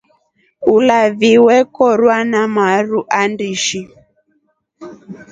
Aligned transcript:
Ulavi 0.75 1.31
wekorwa 1.45 2.17
na 2.31 2.41
maru 2.55 2.99
andishi. 3.19 3.81